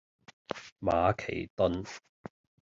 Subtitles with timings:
[0.79, 1.85] 馬其頓